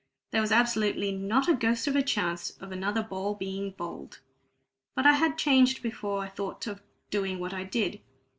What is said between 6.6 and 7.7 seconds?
of doing what I